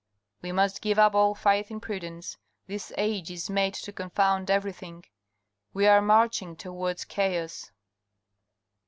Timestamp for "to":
3.75-3.93